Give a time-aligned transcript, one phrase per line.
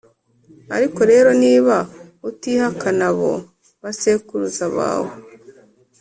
[0.75, 1.75] ariko rero niba
[2.29, 3.33] utihakana abo
[3.81, 5.13] basekuruza bawe,